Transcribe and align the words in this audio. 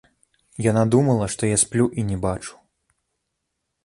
Яна 0.71 0.83
думала, 0.95 1.27
што 1.33 1.49
я 1.49 1.57
сплю 1.63 1.85
і 2.01 2.05
не 2.07 2.17
бачу. 2.23 2.57